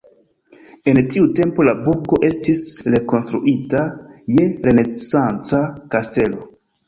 [0.91, 2.61] En tiu tempo la burgo estis
[2.95, 3.83] rekonstruita
[4.37, 5.63] je renesanca
[5.97, 6.43] kastelo.